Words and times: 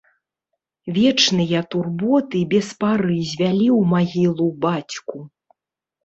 Вечныя 0.95 1.59
турботы 1.73 2.39
без 2.53 2.67
пары 2.83 3.17
звялі 3.33 3.67
ў 3.79 3.91
магілу 3.93 4.47
бацьку. 4.65 5.17